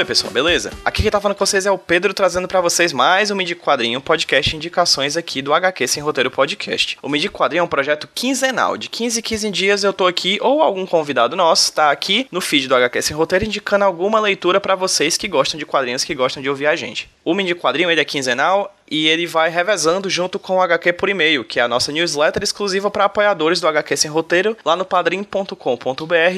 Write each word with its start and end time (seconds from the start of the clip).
Oi 0.00 0.04
pessoal, 0.06 0.32
beleza? 0.32 0.72
Aqui 0.82 1.02
quem 1.02 1.10
tá 1.10 1.20
falando 1.20 1.36
com 1.36 1.44
vocês 1.44 1.66
é 1.66 1.70
o 1.70 1.76
Pedro, 1.76 2.14
trazendo 2.14 2.48
para 2.48 2.62
vocês 2.62 2.90
mais 2.90 3.30
um 3.30 3.34
Midi 3.34 3.54
Quadrinho 3.54 4.00
podcast 4.00 4.56
indicações 4.56 5.14
aqui 5.14 5.42
do 5.42 5.52
HQ 5.52 5.86
Sem 5.86 6.02
Roteiro 6.02 6.30
Podcast. 6.30 6.96
O 7.02 7.08
Midi 7.10 7.28
Quadrinho 7.28 7.60
é 7.60 7.64
um 7.64 7.68
projeto 7.68 8.08
quinzenal, 8.14 8.78
de 8.78 8.88
15 8.88 9.18
em 9.18 9.22
15 9.22 9.50
dias 9.50 9.84
eu 9.84 9.92
tô 9.92 10.06
aqui, 10.06 10.38
ou 10.40 10.62
algum 10.62 10.86
convidado 10.86 11.36
nosso 11.36 11.70
tá 11.74 11.90
aqui 11.90 12.26
no 12.32 12.40
feed 12.40 12.66
do 12.66 12.74
HQ 12.76 13.02
Sem 13.02 13.14
Roteiro 13.14 13.44
indicando 13.44 13.84
alguma 13.84 14.18
leitura 14.18 14.58
para 14.58 14.74
vocês 14.74 15.18
que 15.18 15.28
gostam 15.28 15.58
de 15.58 15.66
quadrinhos, 15.66 16.02
que 16.02 16.14
gostam 16.14 16.42
de 16.42 16.48
ouvir 16.48 16.68
a 16.68 16.74
gente. 16.74 17.10
O 17.22 17.34
Midi 17.34 17.54
Quadrinho 17.54 17.90
ele 17.90 18.00
é 18.00 18.04
quinzenal, 18.04 18.74
e 18.90 19.06
ele 19.06 19.26
vai 19.26 19.48
revezando 19.48 20.10
junto 20.10 20.38
com 20.38 20.56
o 20.56 20.60
HQ 20.60 20.94
por 20.94 21.08
e-mail, 21.08 21.44
que 21.44 21.60
é 21.60 21.62
a 21.62 21.68
nossa 21.68 21.92
newsletter 21.92 22.42
exclusiva 22.42 22.90
para 22.90 23.04
apoiadores 23.04 23.60
do 23.60 23.68
HQ 23.68 23.96
Sem 23.96 24.10
Roteiro, 24.10 24.56
lá 24.64 24.74
no 24.74 24.84
padrim.com.br 24.84 25.54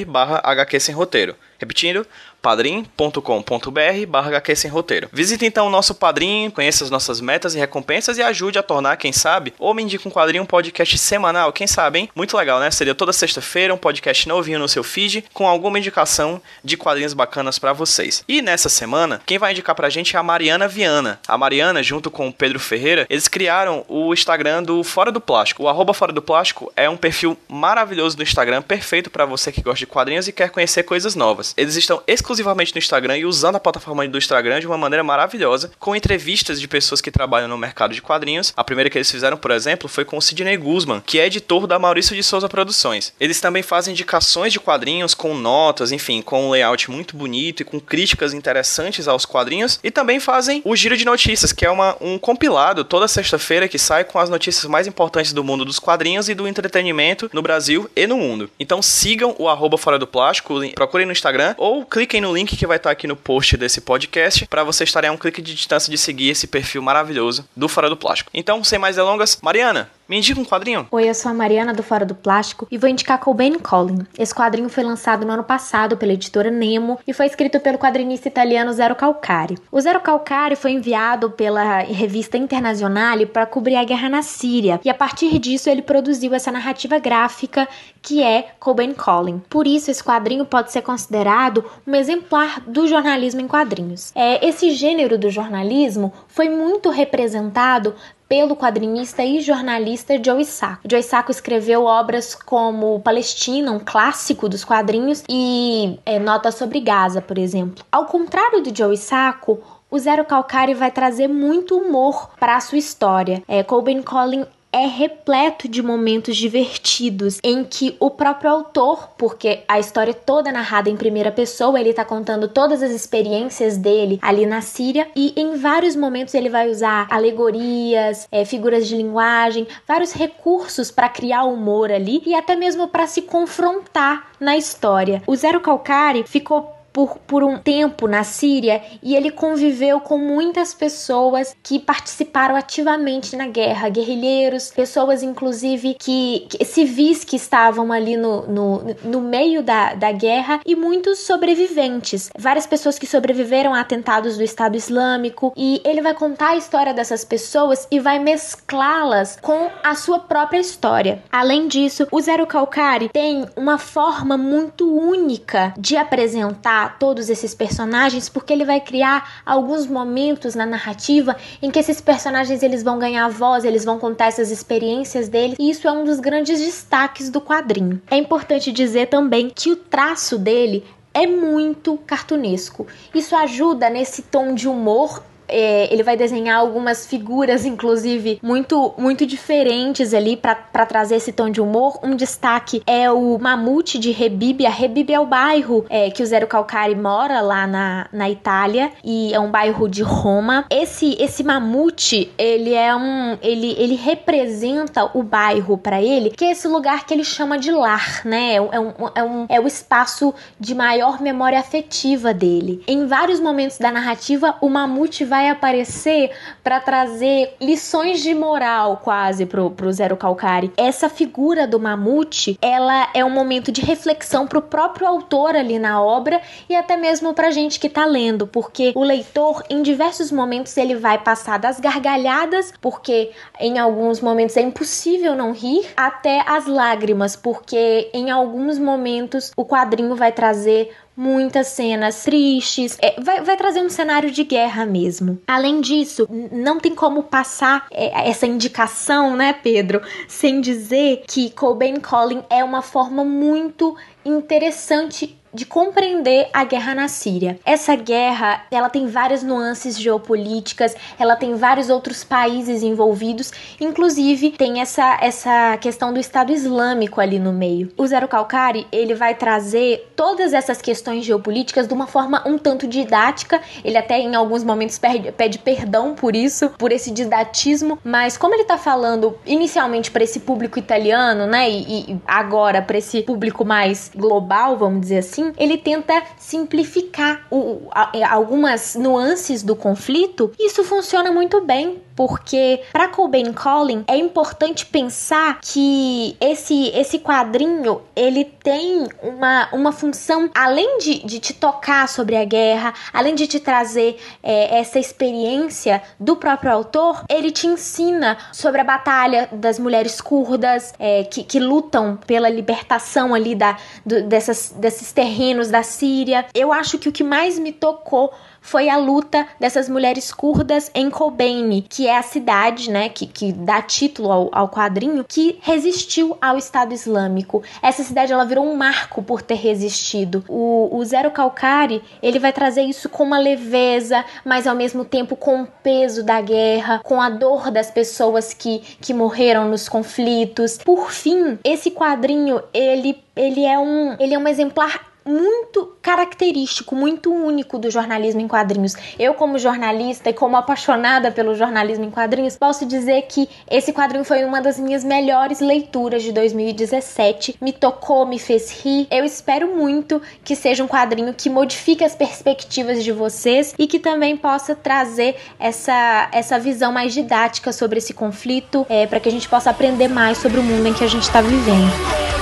barra 0.07 0.41
HQ 0.45 0.81
Sem 0.81 0.95
Roteiro. 0.95 1.35
Repetindo, 1.59 2.07
padrim.com.br 2.43 4.07
barra 4.09 4.29
HQ 4.29 4.57
Sem 4.57 4.71
Roteiro. 4.71 5.09
Visite 5.13 5.47
então 5.47 5.69
o 5.69 5.71
nosso 5.71 5.95
padrinho, 5.95 6.51
conheça 6.51 6.83
as 6.83 6.91
nossas 6.91 7.21
metas 7.21 7.55
e 7.55 7.59
recompensas 7.59 8.19
e 8.19 8.23
ajude 8.23 8.59
a 8.59 8.63
tornar, 8.63 8.97
quem 8.97 9.13
sabe, 9.13 9.55
ou 9.59 9.73
me 9.73 9.83
indica 9.83 10.09
um 10.09 10.13
quadrinho, 10.13 10.43
um 10.43 10.47
podcast 10.47 10.99
semanal, 10.99 11.53
quem 11.53 11.69
sabe, 11.69 12.01
hein? 12.01 12.09
Muito 12.17 12.37
legal, 12.37 12.59
né? 12.59 12.71
Seria 12.73 12.97
toda 12.97 13.13
sexta-feira 13.13 13.73
um 13.73 13.79
podcast 13.79 14.29
novinho 14.29 14.59
no 14.59 14.69
seu 14.69 14.83
feed 14.83 15.25
com 15.33 15.47
alguma 15.47 15.79
indicação 15.79 16.43
de 16.65 16.77
quadrinhos 16.77 17.15
bacanas 17.15 17.59
para 17.61 17.73
vocês. 17.73 18.25
E 18.27 18.43
nessa 18.43 18.69
semana, 18.69 19.23
quem 19.25 19.39
vai 19.39 19.53
indicar 19.53 19.77
pra 19.77 19.89
gente 19.89 20.17
é 20.17 20.19
a 20.19 20.23
Mariana 20.23 20.67
Viana. 20.67 21.21
A 21.29 21.39
Mariana, 21.39 21.83
junto 21.83 22.11
com 22.11 22.27
o 22.27 22.33
Pedro 22.33 22.59
Ferreira, 22.59 23.07
eles 23.09 23.29
criaram 23.29 23.85
o 23.89 24.13
Instagram 24.13 24.65
do 24.65 24.83
Fora 24.83 25.13
do 25.13 25.21
Plástico. 25.21 25.63
O 25.63 25.69
arroba 25.69 25.95
Fora 25.95 26.13
do 26.13 26.21
Plástico 26.21 26.73
é 26.77 26.91
um 26.91 26.97
perfil 26.97 27.39
maravilhoso 27.49 28.17
do 28.17 28.23
Instagram, 28.25 28.63
perfeito 28.63 29.11
para 29.11 29.25
você 29.25 29.53
que 29.53 29.63
gosta 29.63 29.79
de 29.79 29.87
quadrinhos 29.87 30.27
e 30.27 30.33
quer 30.33 30.51
conhecer 30.51 30.83
coisas 30.83 31.15
novas. 31.15 31.55
Eles 31.57 31.77
estão 31.77 32.03
exclusivamente 32.07 32.32
no 32.41 32.79
Instagram 32.79 33.19
e 33.19 33.27
usando 33.27 33.57
a 33.57 33.61
plataforma 33.61 34.07
do 34.09 34.19
Instagram 34.19 34.61
de 34.61 34.67
uma 34.67 34.79
maneira 34.79 35.03
maravilhosa, 35.03 35.71
com 35.79 35.95
entrevistas 35.95 36.61
de 36.61 36.67
pessoas 36.67 37.01
que 37.01 37.11
trabalham 37.11 37.49
no 37.49 37.59
mercado 37.59 37.95
de 37.95 38.03
quadrinhos. 38.03 38.53
A 38.57 38.65
primeira 38.65 38.89
que 38.89 38.99
eles 38.99 39.11
fizeram, 39.11 39.37
por 39.37 39.51
exemplo, 39.51 39.89
foi 39.89 40.05
com 40.05 40.17
o 40.17 40.23
Sidney 40.23 40.57
Guzman, 40.57 41.03
que 41.05 41.19
é 41.19 41.27
editor 41.27 41.67
da 41.67 41.79
Maurício 41.79 42.17
de 42.17 42.23
Souza 42.23 42.49
Produções. 42.49 43.13
Eles 43.21 43.41
também 43.41 43.63
fazem 43.63 43.93
indicações 43.93 44.53
de 44.53 44.61
quadrinhos 44.61 45.15
com 45.15 45.35
notas, 45.35 45.93
enfim, 45.93 46.23
com 46.23 46.47
um 46.47 46.51
layout 46.51 46.91
muito 46.91 47.17
bonito 47.17 47.61
e 47.61 47.65
com 47.65 47.79
críticas 47.79 48.33
interessantes 48.33 49.07
aos 49.07 49.27
quadrinhos. 49.27 49.79
E 49.83 49.91
também 49.91 50.19
fazem 50.19 50.63
o 50.65 50.75
Giro 50.75 50.97
de 50.97 51.05
Notícias, 51.05 51.53
que 51.53 51.67
é 51.67 51.71
uma, 51.71 51.97
um 52.01 52.19
compilado 52.19 52.85
toda 52.85 53.07
sexta-feira 53.09 53.69
que 53.69 53.79
sai 53.79 54.05
com 54.05 54.19
as 54.19 54.31
notícias 54.31 54.65
mais 54.65 54.87
importantes 54.87 55.33
do 55.33 55.45
mundo 55.45 55.65
dos 55.65 55.79
quadrinhos 55.79 56.29
e 56.29 56.35
do 56.35 56.49
entretenimento 56.49 57.31
no 57.33 57.43
Brasil 57.43 57.91
e 57.95 58.07
no 58.07 58.17
mundo. 58.17 58.51
Então 58.59 58.81
sigam 58.81 59.35
o 59.39 59.49
arroba 59.49 59.77
Fora 59.77 59.99
do 59.99 60.07
Plástico, 60.07 60.61
procurem 60.75 61.07
no 61.07 61.13
Instagram 61.13 61.55
ou 61.59 61.85
cliquem 61.85 62.21
no 62.23 62.35
link 62.35 62.57
que 62.57 62.67
vai 62.67 62.77
estar 62.79 62.91
aqui 62.91 63.07
no 63.07 63.17
post 63.17 63.57
desse 63.57 63.81
podcast 63.81 64.47
para 64.47 64.65
vocês 64.65 64.89
estarem 64.89 65.11
a 65.11 65.13
um 65.13 65.19
clique 65.19 65.43
de 65.43 65.55
distância 65.55 65.91
de 65.91 65.99
seguir 65.99 66.31
esse 66.31 66.47
perfil 66.47 66.81
maravilhoso 66.81 67.47
do 67.55 67.69
Fora 67.69 67.91
do 67.91 67.97
Plástico. 67.97 68.31
Então, 68.33 68.63
sem 68.65 68.79
mais 68.79 68.97
delongas, 68.97 69.39
Mariana, 69.43 69.91
me 70.13 70.19
indica 70.19 70.39
um 70.39 70.45
quadrinho. 70.45 70.87
Oi, 70.91 71.09
eu 71.09 71.15
sou 71.15 71.31
a 71.31 71.35
Mariana 71.35 71.73
do 71.73 71.83
Fora 71.83 72.05
do 72.05 72.15
Plástico 72.15 72.69
e 72.71 72.77
vou 72.77 72.91
indicar 72.91 73.19
Colbane 73.19 73.59
Collin. 73.59 74.07
Esse 74.19 74.35
quadrinho 74.35 74.69
foi 74.69 74.85
lançado 74.85 75.25
no 75.25 75.33
ano 75.33 75.43
passado 75.43 75.97
pela 75.97 76.13
editora 76.13 76.51
Nemo 76.51 76.99
e 77.07 77.15
foi 77.15 77.25
escrito 77.25 77.59
pelo 77.61 77.79
quadrinista 77.79 78.29
italiano 78.29 78.71
Zero 78.75 78.95
Calcari. 78.95 79.57
O 79.71 79.81
Zero 79.81 80.03
Calcari 80.03 80.55
foi 80.55 80.73
enviado 80.73 81.31
pela 81.31 81.79
revista 81.79 82.37
Internazionale 82.37 83.25
para 83.25 83.47
cobrir 83.47 83.77
a 83.77 83.85
guerra 83.85 84.11
na 84.11 84.21
Síria 84.21 84.79
e 84.85 84.91
a 84.91 84.95
partir 84.95 85.39
disso 85.39 85.71
ele 85.71 85.81
produziu 85.81 86.35
essa 86.35 86.53
narrativa 86.53 86.99
gráfica 86.99 87.67
que 88.03 88.23
é 88.23 88.51
Colbane 88.61 88.95
Collin. 88.95 89.41
Por 89.49 89.67
isso, 89.67 89.91
esse 89.91 90.05
quadrinho 90.05 90.45
pode 90.45 90.73
ser 90.73 90.83
considerado 90.83 91.65
um 91.87 91.95
exemplar 91.95 92.61
do 92.67 92.87
jornalismo 92.87 93.41
em 93.41 93.49
quadrinhos. 93.49 94.13
É, 94.15 94.47
esse 94.47 94.73
gênero 94.73 95.17
do 95.17 95.31
jornalismo 95.31 96.13
foi 96.27 96.51
muito 96.51 96.91
representado 96.91 97.95
pelo 98.33 98.57
quadrinista 98.57 99.23
e 99.23 99.43
jornalista 99.43 100.15
Joe 100.25 100.43
Sacco. 100.43 100.89
Joe 100.91 101.03
Sacco 101.03 101.31
escreveu 101.31 101.85
obras 101.85 102.35
como 102.35 102.99
Palestina, 103.01 103.71
um 103.71 103.79
clássico 103.79 104.49
dos 104.49 104.65
quadrinhos, 104.65 105.23
e 105.29 105.99
é, 106.07 106.19
Notas 106.19 106.55
sobre 106.55 106.81
Gaza, 106.81 107.21
por 107.21 107.37
exemplo. 107.37 107.85
Ao 107.93 108.07
contrário 108.07 108.63
do 108.63 108.75
Joe 108.75 108.97
Sacco, 108.97 109.61
o 109.91 109.99
Zero 109.99 110.25
Calcari 110.25 110.73
vai 110.73 110.91
trazer 110.91 111.29
muito 111.29 111.77
humor 111.77 112.31
para 112.41 112.57
a 112.57 112.61
sua 112.61 112.79
história. 112.79 113.43
É, 113.47 113.63
Colben 113.63 114.01
Collin 114.01 114.47
é 114.73 114.87
repleto 114.87 115.69
de 115.69 115.83
momentos 115.83 116.37
divertidos 116.37 117.39
em 117.45 117.63
que 117.63 117.95
o 118.01 118.11
próprio 118.11 118.51
autor, 118.51 119.11
porque 119.19 119.61
a 119.69 119.79
história 119.79 120.13
é 120.13 120.15
toda 120.15 120.51
narrada 120.51 120.89
em 120.89 120.97
primeira 120.97 121.31
pessoa, 121.31 121.79
ele 121.79 121.93
tá 121.93 122.05
contando 122.05 122.49
todas 122.49 122.83
as 122.83 122.91
experiências 122.91 123.77
dele 123.77 124.19
ali 124.23 124.47
na 124.47 124.63
Síria 124.63 125.09
e 125.15 125.35
em 125.37 125.57
vários 125.57 125.95
momentos 125.95 126.35
ele 126.35 126.49
vai 126.49 126.71
usar 126.71 127.07
alegorias, 127.11 128.27
é, 128.33 128.45
figuras 128.45 128.89
de 128.89 128.97
linguagem, 128.97 129.67
vários 129.87 130.13
recursos 130.13 130.91
para 130.91 131.09
criar 131.09 131.45
humor 131.45 131.93
ali 131.93 132.23
e 132.25 132.35
até 132.35 132.57
mesmo 132.57 132.89
para 132.89 133.07
se 133.07 133.23
confrontar 133.23 134.33
na 134.41 134.57
história. 134.57 135.23
O 135.27 135.37
Zero 135.37 135.61
Calcari 135.61 136.25
ficou 136.27 136.82
por, 136.93 137.19
por 137.27 137.43
um 137.43 137.59
tempo 137.59 138.07
na 138.07 138.25
Síria 138.25 138.83
e 139.03 139.17
ele 139.17 139.31
conviveu 139.31 140.01
com 140.01 140.19
muitas 140.19 140.75
pessoas 140.75 141.57
que 141.63 141.79
participaram 141.79 142.55
ativamente 142.55 143.37
na 143.37 143.47
guerra, 143.47 143.89
guerrilheiros, 143.89 144.71
pessoas 144.71 145.23
inclusive 145.23 145.97
que, 145.99 146.47
que 146.49 146.65
civis 146.65 147.25
que 147.25 147.37
estavam 147.37 147.93
ali 147.93 148.17
no, 148.17 148.47
no, 148.47 148.97
no 149.05 149.21
meio 149.21 149.63
da, 149.63 149.95
da 149.95 150.13
guerra 150.13 150.61
e 150.67 150.75
muitos 150.75 151.21
sobreviventes, 151.21 152.31
várias 152.37 152.67
pessoas 152.67 152.99
que 152.99 153.07
sobreviveram 153.07 153.75
a 153.75 153.81
atentados 153.81 154.37
do 154.37 154.43
Estado 154.43 154.77
Islâmico 154.77 155.53
e 155.57 155.81
ele 155.85 156.03
vai 156.03 156.15
contar 156.15 156.51
a 156.51 156.57
história 156.57 156.95
dessas 156.95 157.25
pessoas 157.25 157.87
e 157.91 157.99
vai 158.01 158.19
mesclá-las 158.19 159.39
com 159.41 159.71
a 159.83 159.95
sua 159.95 160.19
própria 160.19 160.59
história. 160.59 161.23
Além 161.31 161.69
disso, 161.69 162.07
o 162.11 162.21
Zero 162.21 162.47
Calcari 162.47 163.09
tem 163.09 163.47
uma 163.57 163.79
forma 163.79 164.37
muito 164.37 164.87
única 164.93 165.75
de 165.79 165.97
apresentar 165.97 166.82
todos 166.89 167.29
esses 167.29 167.55
personagens, 167.55 168.29
porque 168.29 168.53
ele 168.53 168.65
vai 168.65 168.81
criar 168.81 169.43
alguns 169.45 169.87
momentos 169.87 170.55
na 170.55 170.67
narrativa 170.67 171.37
em 171.61 171.71
que 171.71 171.79
esses 171.79 172.01
personagens 172.01 172.63
eles 172.63 172.83
vão 172.83 172.99
ganhar 172.99 173.29
voz, 173.29 173.65
eles 173.65 173.85
vão 173.85 173.99
contar 173.99 174.27
essas 174.27 174.51
experiências 174.51 175.29
deles, 175.29 175.57
e 175.59 175.71
isso 175.71 175.89
é 175.89 175.93
um 175.93 176.05
dos 176.05 176.21
grandes 176.21 176.61
destaques 176.61 177.31
do 177.31 177.41
quadrinho. 177.41 178.01
É 178.11 178.17
importante 178.17 178.73
dizer 178.73 179.07
também 179.07 179.51
que 179.55 179.71
o 179.71 179.77
traço 179.77 180.39
dele 180.39 180.85
é 181.15 181.27
muito 181.27 181.99
cartunesco. 182.07 182.87
Isso 183.15 183.37
ajuda 183.37 183.91
nesse 183.91 184.23
tom 184.23 184.55
de 184.55 184.67
humor 184.69 185.23
é, 185.49 185.93
ele 185.93 186.03
vai 186.03 186.17
desenhar 186.17 186.59
algumas 186.59 187.07
figuras, 187.07 187.65
inclusive, 187.65 188.39
muito, 188.43 188.95
muito 188.97 189.27
diferentes 189.27 190.15
ali 190.15 190.37
para 190.37 190.87
trazer 190.87 191.17
esse 191.17 191.33
tom 191.33 191.51
de 191.51 191.61
humor. 191.61 191.99
Um 192.03 192.17
destaque 192.17 192.83
é 192.87 193.11
o 193.11 193.39
mamute 193.39 193.99
de 193.99 194.11
Rebib. 194.11 194.65
A 194.67 194.71
Rebib 194.71 195.11
é 195.11 195.21
o 195.21 195.27
bairro 195.27 195.85
é, 195.89 196.11
que 196.11 196.23
o 196.23 196.27
Zero 196.27 196.47
Calcari 196.47 196.95
mora 196.95 197.41
lá 197.41 197.67
na, 197.67 198.09
na 198.13 198.31
Itália 198.31 198.91
e 199.05 199.33
é 199.33 199.41
um 199.41 199.51
bairro 199.51 199.89
de 199.89 200.03
Roma. 200.03 200.65
Esse 200.71 201.17
esse 201.19 201.43
mamute, 201.43 202.33
ele 202.39 202.75
é 202.75 202.95
um 202.95 203.39
ele, 203.43 203.75
ele 203.79 203.95
representa 203.95 205.11
o 205.15 205.23
bairro 205.23 205.77
para 205.77 206.03
ele, 206.03 206.31
que 206.31 206.45
é 206.45 206.53
esse 206.53 206.69
lugar 206.69 207.05
que 207.07 207.15
ele 207.15 207.25
chama 207.25 207.59
de 207.59 207.71
lar, 207.71 208.23
né? 208.25 208.55
É 208.55 208.61
um, 208.61 208.93
é 209.15 209.23
um 209.23 209.47
é 209.49 209.61
o 209.61 209.67
espaço 209.67 210.35
de 210.59 210.75
maior 210.75 211.21
memória 211.21 211.59
afetiva 211.59 212.33
dele. 212.33 212.83
Em 212.87 213.07
vários 213.07 213.41
momentos 213.41 213.79
da 213.79 213.91
narrativa, 213.91 214.57
o 214.61 214.69
mamute 214.69 215.25
vai 215.33 215.49
aparecer 215.49 216.31
para 216.63 216.79
trazer 216.79 217.57
lições 217.59 218.21
de 218.21 218.35
moral 218.35 219.01
quase 219.03 219.47
pro, 219.47 219.71
pro 219.71 219.91
Zero 219.91 220.15
Calcari. 220.15 220.71
Essa 220.77 221.09
figura 221.09 221.67
do 221.67 221.81
mamute, 221.81 222.59
ela 222.61 223.09
é 223.15 223.25
um 223.25 223.31
momento 223.31 223.73
de 223.73 223.81
reflexão 223.81 224.47
pro 224.47 224.61
próprio 224.61 225.07
autor 225.07 225.57
ali 225.57 225.79
na 225.79 226.03
obra 226.03 226.39
e 226.69 226.77
até 226.77 226.99
mesmo 226.99 227.33
pra 227.33 227.51
gente 227.51 227.81
que 227.81 227.89
tá 227.89 228.05
lendo, 228.05 228.47
porque 228.47 228.93
o 228.95 229.03
leitor 229.03 229.65
em 229.71 229.81
diversos 229.81 230.31
momentos 230.31 230.77
ele 230.77 230.97
vai 230.97 231.17
passar 231.17 231.59
das 231.59 231.81
gargalhadas, 231.81 232.71
porque 232.79 233.31
em 233.59 233.79
alguns 233.79 234.21
momentos 234.21 234.59
é 234.59 234.61
impossível 234.61 235.35
não 235.35 235.53
rir, 235.53 235.87
até 235.97 236.45
as 236.47 236.67
lágrimas, 236.67 237.35
porque 237.35 238.11
em 238.13 238.31
alguns 238.31 238.79
momentos 238.79 239.51
o 239.57 239.65
quadrinho 239.65 240.15
vai 240.15 240.31
trazer 240.31 240.91
muitas 241.17 241.69
cenas 241.69 242.23
tristes, 242.25 242.99
é, 243.01 243.21
vai, 243.21 243.43
vai 243.43 243.57
trazer 243.57 243.81
um 243.81 243.89
cenário 243.89 244.31
de 244.31 244.45
guerra 244.45 244.87
mesmo. 244.87 245.41
Além 245.47 245.81
disso, 245.81 246.27
não 246.51 246.81
tem 246.81 246.95
como 246.95 247.23
passar 247.23 247.87
é, 247.91 248.29
essa 248.29 248.47
indicação, 248.47 249.37
né, 249.37 249.53
Pedro, 249.53 250.01
sem 250.27 250.61
dizer 250.61 251.25
que 251.29 251.51
Cobain 251.51 251.97
Calling 251.97 252.43
é 252.49 252.65
uma 252.65 252.83
forma 252.83 253.25
muito 253.25 253.97
interessante 254.25 255.39
de 255.53 255.67
compreender 255.67 256.49
a 256.53 256.65
guerra 256.65 256.95
na 256.95 257.09
Síria. 257.09 257.59
Essa 257.65 257.95
guerra, 257.95 258.65
ela 258.71 258.89
tem 258.89 259.07
várias 259.07 259.43
nuances 259.43 259.99
geopolíticas, 259.99 260.95
ela 261.19 261.37
tem 261.37 261.55
vários 261.55 261.91
outros 261.91 262.25
países 262.25 262.83
envolvidos, 262.83 263.53
inclusive 263.81 264.53
tem 264.53 264.81
essa 264.81 265.19
essa 265.21 265.77
questão 265.79 266.13
do 266.13 266.21
Estado 266.21 266.53
Islâmico 266.53 267.21
ali 267.21 267.39
no 267.39 267.53
meio. 267.53 267.93
O 267.97 268.07
Zero 268.07 268.29
Calcari, 268.29 268.87
ele 268.91 269.15
vai 269.15 269.35
trazer 269.35 270.13
todas 270.17 270.53
essas 270.53 270.81
questões 270.81 271.25
geopolíticas 271.25 271.87
de 271.87 271.95
uma 271.95 272.07
forma 272.07 272.43
um 272.47 272.57
tanto 272.59 272.87
didática, 272.87 273.61
ele 273.85 273.97
até 273.97 274.19
em 274.19 274.35
alguns 274.35 274.65
momentos 274.65 274.99
pede, 274.99 275.33
pede 275.33 275.59
perdão 275.59 276.15
por 276.15 276.35
isso, 276.35 276.71
por 276.71 276.93
esse 276.93 277.11
didatismo, 277.11 277.99
mas 278.05 278.37
como 278.37 278.55
ele 278.55 278.65
tá 278.65 278.79
falando 278.79 279.39
inicialmente 279.45 280.11
para 280.11 280.25
esse 280.25 280.41
público 280.41 280.79
italiano, 280.79 281.47
né, 281.47 281.69
e, 281.71 282.13
e 282.13 282.21
agora 282.27 282.81
para 282.83 282.99
esse 282.99 283.23
público 283.23 283.65
mais 283.65 284.11
global, 284.15 284.77
vamos 284.77 285.01
dizer 285.01 285.19
assim, 285.19 285.42
assim, 285.43 285.53
ele 285.59 285.77
tenta 285.77 286.23
simplificar 286.39 287.47
o, 287.51 287.89
algumas 288.29 288.95
nuances 288.95 289.63
do 289.63 289.75
conflito. 289.75 290.53
Isso 290.59 290.85
funciona 290.85 291.33
muito 291.33 291.61
bem 291.61 292.01
porque 292.15 292.83
para 292.93 293.09
Cobain 293.09 293.53
Collin 293.55 294.05
é 294.07 294.17
importante 294.17 294.85
pensar 294.85 295.59
que 295.63 296.37
esse 296.39 296.89
esse 296.95 297.19
quadrinho 297.19 298.03
ele 298.15 298.45
tem 298.45 299.09
uma, 299.23 299.69
uma 299.73 299.93
função 299.93 300.51
além 300.55 300.99
de, 300.99 301.25
de 301.25 301.39
te 301.39 301.55
tocar 301.55 302.07
sobre 302.07 302.37
a 302.37 302.45
guerra, 302.45 302.93
além 303.15 303.35
de 303.35 303.47
te 303.47 303.59
trazer 303.59 304.19
é, 304.43 304.79
essa 304.79 304.99
experiência 304.99 306.03
do 306.21 306.37
próprio 306.37 306.71
autor, 306.71 307.25
ele 307.31 307.51
te 307.51 307.67
ensina 307.67 308.37
sobre 308.53 308.83
a 308.83 308.85
batalha 308.85 309.49
das 309.51 309.79
mulheres 309.79 310.21
curdas 310.21 310.93
é, 310.99 311.25
que, 311.25 311.43
que 311.43 311.59
lutam 311.59 312.19
pela 312.27 312.51
libertação 312.51 313.35
ali 313.35 313.55
da, 313.55 313.79
do, 314.05 314.23
dessas, 314.25 314.75
desses 314.77 315.13
terrenos 315.13 315.32
da 315.71 315.83
Síria. 315.83 316.47
Eu 316.55 316.73
acho 316.73 316.99
que 316.99 317.09
o 317.09 317.13
que 317.13 317.25
mais 317.25 317.59
me 317.59 317.73
tocou 317.73 318.33
foi 318.63 318.89
a 318.89 318.97
luta 318.97 319.47
dessas 319.61 319.89
mulheres 319.89 320.33
curdas 320.33 320.91
em 320.95 321.11
Kobane, 321.11 321.83
que 321.83 322.07
é 322.07 322.17
a 322.17 322.23
cidade, 322.23 322.91
né, 322.91 323.09
que, 323.09 323.27
que 323.27 323.53
dá 323.53 323.83
título 323.83 324.31
ao, 324.31 324.49
ao 324.53 324.69
quadrinho, 324.69 325.25
que 325.29 325.59
resistiu 325.61 326.39
ao 326.41 326.57
Estado 326.57 326.95
Islâmico. 326.95 327.63
Essa 327.83 328.03
cidade 328.03 328.33
ela 328.33 328.45
virou 328.45 328.65
um 328.65 328.77
marco 328.77 329.23
por 329.23 329.43
ter 329.43 329.57
resistido. 329.57 330.45
O, 330.49 330.97
o 330.97 331.05
Zero 331.05 331.31
Calcari 331.31 332.03
ele 332.23 332.39
vai 332.39 332.53
trazer 332.53 332.83
isso 332.83 333.09
com 333.09 333.25
uma 333.25 333.39
leveza, 333.39 334.25
mas 334.45 334.67
ao 334.67 334.77
mesmo 334.77 335.05
tempo 335.05 335.35
com 335.37 335.63
o 335.63 335.69
peso 335.83 336.23
da 336.23 336.41
guerra, 336.41 337.01
com 337.03 337.21
a 337.21 337.29
dor 337.29 337.71
das 337.71 337.91
pessoas 337.91 338.55
que, 338.55 338.79
que 339.01 339.13
morreram 339.13 339.69
nos 339.69 339.89
conflitos. 339.89 340.79
Por 340.79 341.11
fim, 341.11 341.59
esse 341.65 341.91
quadrinho 341.91 342.63
ele 342.73 343.21
ele 343.35 343.65
é 343.65 343.79
um 343.79 344.15
ele 344.21 344.35
é 344.35 344.39
um 344.39 344.47
exemplar 344.47 345.13
muito 345.25 345.97
característico, 346.03 346.95
muito 346.95 347.33
único 347.33 347.79
do 347.79 347.91
jornalismo 347.91 348.41
quadrinhos. 348.53 348.95
Eu, 349.19 349.33
como 349.33 349.59
jornalista 349.59 350.29
e 350.29 350.35
como 350.35 350.59
apaixonada 350.59 351.31
pelo 351.31 351.55
jornalismo 351.55 352.05
em 352.05 352.11
quadrinhos, 352.11 352.55
posso 352.55 352.85
dizer 352.85 353.23
que 353.23 353.49
esse 353.71 353.95
quadrinho 353.95 354.25
foi 354.25 354.45
uma 354.45 354.61
das 354.61 354.79
minhas 354.79 355.03
melhores 355.03 355.61
leituras 355.61 356.23
de 356.23 356.33
2017. 356.33 357.57
Me 357.63 357.73
tocou, 357.73 358.27
me 358.27 358.39
fez 358.39 358.71
rir. 358.83 359.07
Eu 359.11 359.25
espero 359.25 359.75
muito 359.75 360.21
que 360.45 360.55
seja 360.55 360.85
um 360.85 360.89
quadrinho 360.89 361.33
que 361.33 361.49
modifique 361.49 362.05
as 362.05 362.15
perspectivas 362.15 363.03
de 363.03 363.11
vocês 363.11 363.75
e 363.79 363.87
que 363.87 363.99
também 363.99 364.37
possa 364.37 364.75
trazer 364.75 365.37
essa, 365.59 366.29
essa 366.31 366.59
visão 366.59 366.93
mais 366.93 367.15
didática 367.15 367.73
sobre 367.73 367.99
esse 367.99 368.13
conflito, 368.13 368.85
é, 368.91 369.07
para 369.07 369.19
que 369.19 369.31
a 369.31 369.33
gente 369.33 369.49
possa 369.49 369.71
aprender 369.71 370.09
mais 370.09 370.37
sobre 370.37 370.61
o 370.61 370.63
mundo 370.63 370.87
em 370.87 370.93
que 370.93 371.05
a 371.05 371.09
gente 371.09 371.23
está 371.23 371.41
vivendo. 371.41 372.42